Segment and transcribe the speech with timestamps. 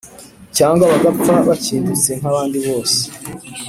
[0.57, 2.99] Cyangwa bagapfa bakindutsenkabandi bose